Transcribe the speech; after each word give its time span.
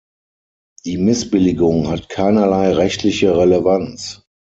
Die 0.83 0.97
Missbilligung 0.97 1.87
hat 1.87 2.09
keinerlei 2.09 2.71
rechtliche 2.73 3.37
Relevanz. 3.37 4.23